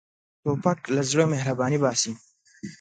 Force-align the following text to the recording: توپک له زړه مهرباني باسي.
توپک 0.43 0.79
له 0.95 1.01
زړه 1.11 1.23
مهرباني 1.33 1.77
باسي. 1.83 2.11